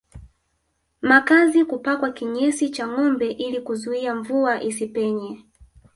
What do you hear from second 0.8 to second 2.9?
Makazi kupakwa kinyesi cha